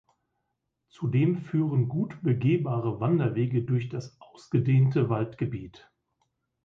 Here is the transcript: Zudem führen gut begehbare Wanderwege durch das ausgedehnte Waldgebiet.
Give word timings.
Zudem 0.89 1.37
führen 1.37 1.87
gut 1.87 2.23
begehbare 2.23 2.99
Wanderwege 2.99 3.61
durch 3.61 3.87
das 3.89 4.19
ausgedehnte 4.19 5.11
Waldgebiet. 5.11 5.91